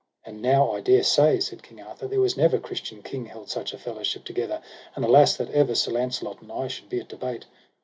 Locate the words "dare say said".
0.81-1.61